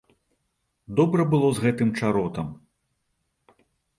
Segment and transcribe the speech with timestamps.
[0.99, 2.47] Добра было з гэтым чаротам.